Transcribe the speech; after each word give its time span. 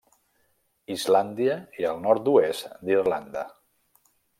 Islàndia 0.95 1.59
i 1.83 1.87
el 1.93 2.03
nord-oest 2.09 2.77
d'Irlanda. 2.89 3.49